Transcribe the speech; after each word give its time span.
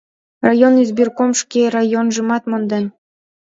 Район 0.47 0.73
избирком 0.83 1.31
шке 1.41 1.61
районжымат 1.75 2.43
монден. 2.49 2.85